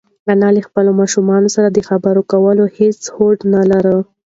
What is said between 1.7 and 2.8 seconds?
د خبرو کولو